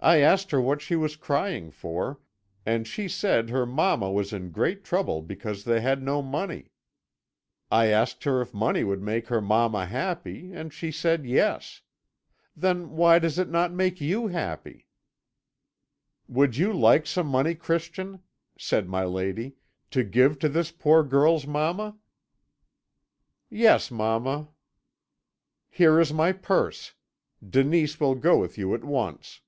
[0.00, 2.20] I asked her what she was crying for,
[2.66, 6.72] and she said her mamma was in great trouble because they had no money.
[7.70, 11.80] I asked her if money would make her mamma happy, and she said yes.
[12.54, 14.88] Then why does it not make you happy?'
[16.28, 18.20] "'Would you like some money, Christian,'
[18.58, 19.54] said my lady,
[19.90, 21.96] 'to give to this poor girl's mamma?'
[23.48, 24.50] "'Yes, mamma.'
[25.70, 26.92] "Here is my purse.
[27.42, 29.40] Denise will go with you at once.'